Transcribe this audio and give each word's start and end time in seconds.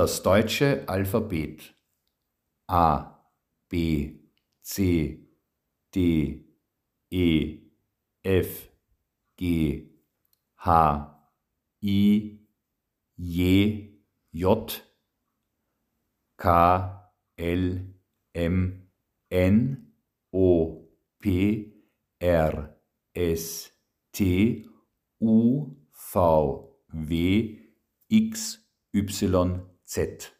Das 0.00 0.22
deutsche 0.22 0.88
Alphabet 0.88 1.74
A, 2.68 3.22
B, 3.68 4.18
C, 4.62 5.28
D, 5.94 6.42
E, 7.10 7.58
F, 8.22 8.70
G, 9.36 9.90
H, 10.56 11.22
I, 11.82 12.40
J, 13.18 14.00
J, 14.32 14.82
K, 16.38 17.12
L, 17.36 17.94
M, 18.32 18.88
N, 19.28 19.92
O, 20.32 20.88
P, 21.18 21.74
R, 22.18 22.74
S, 23.12 23.70
T, 24.12 24.66
U, 25.18 25.76
V, 25.92 26.74
W, 26.88 27.58
X, 28.08 28.66
Y, 28.94 29.69
7. 29.90 30.39